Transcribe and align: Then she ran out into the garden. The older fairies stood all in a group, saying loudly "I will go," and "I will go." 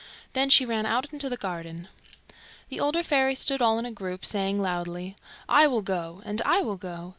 Then 0.33 0.49
she 0.49 0.65
ran 0.65 0.87
out 0.87 1.13
into 1.13 1.29
the 1.29 1.37
garden. 1.37 1.87
The 2.69 2.79
older 2.79 3.03
fairies 3.03 3.37
stood 3.37 3.61
all 3.61 3.77
in 3.77 3.85
a 3.85 3.91
group, 3.91 4.25
saying 4.25 4.57
loudly 4.59 5.15
"I 5.47 5.67
will 5.67 5.83
go," 5.83 6.23
and 6.25 6.41
"I 6.41 6.61
will 6.61 6.75
go." 6.77 7.09